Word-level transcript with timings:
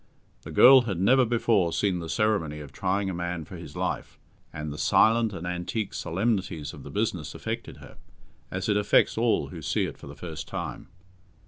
The 0.41 0.49
girl 0.49 0.81
had 0.89 0.99
never 0.99 1.25
before 1.25 1.71
seen 1.71 1.99
the 1.99 2.09
ceremony 2.09 2.59
of 2.59 2.71
trying 2.71 3.07
a 3.07 3.13
man 3.13 3.45
for 3.45 3.55
his 3.55 3.75
life, 3.75 4.17
and 4.51 4.73
the 4.73 4.77
silent 4.79 5.31
and 5.31 5.45
antique 5.45 5.93
solemnities 5.93 6.73
of 6.73 6.81
the 6.81 6.89
business 6.89 7.35
affected 7.35 7.77
her, 7.77 7.97
as 8.49 8.67
it 8.67 8.77
affects 8.77 9.15
all 9.15 9.49
who 9.49 9.61
see 9.61 9.85
it 9.85 9.99
for 9.99 10.07
the 10.07 10.15
first 10.15 10.47
time. 10.47 10.87